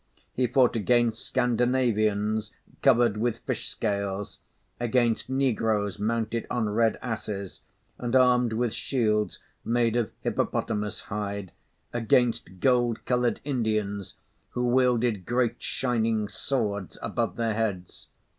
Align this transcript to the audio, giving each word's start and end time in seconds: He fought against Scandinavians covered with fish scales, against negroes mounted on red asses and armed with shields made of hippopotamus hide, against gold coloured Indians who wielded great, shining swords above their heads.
He 0.33 0.47
fought 0.47 0.75
against 0.75 1.23
Scandinavians 1.27 2.51
covered 2.81 3.17
with 3.17 3.37
fish 3.45 3.69
scales, 3.69 4.39
against 4.79 5.29
negroes 5.29 5.99
mounted 5.99 6.47
on 6.49 6.69
red 6.69 6.97
asses 7.03 7.61
and 7.99 8.15
armed 8.15 8.51
with 8.51 8.73
shields 8.73 9.37
made 9.63 9.95
of 9.95 10.09
hippopotamus 10.21 11.01
hide, 11.01 11.51
against 11.93 12.59
gold 12.59 13.05
coloured 13.05 13.41
Indians 13.43 14.15
who 14.49 14.65
wielded 14.69 15.23
great, 15.27 15.61
shining 15.61 16.27
swords 16.27 16.97
above 17.03 17.35
their 17.35 17.53
heads. 17.53 18.07